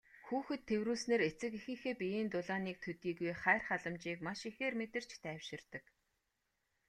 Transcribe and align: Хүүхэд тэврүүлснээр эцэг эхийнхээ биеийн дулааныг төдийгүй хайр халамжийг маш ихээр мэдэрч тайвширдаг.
Хүүхэд 0.27 0.61
тэврүүлснээр 0.69 1.21
эцэг 1.29 1.51
эхийнхээ 1.59 1.95
биеийн 2.01 2.29
дулааныг 2.31 2.77
төдийгүй 2.83 3.33
хайр 3.43 3.61
халамжийг 3.67 4.19
маш 4.27 4.39
ихээр 4.49 4.73
мэдэрч 4.81 5.11
тайвширдаг. 5.23 5.83